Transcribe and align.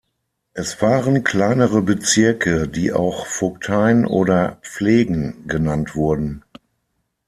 Es 0.55 0.81
waren 0.81 1.23
kleinere 1.23 1.83
Bezirke, 1.83 2.67
die 2.67 2.91
auch 2.91 3.27
Vogteien 3.27 4.07
oder 4.07 4.57
Pflegen 4.63 5.45
genannt 5.47 5.95
wurden. 5.95 6.43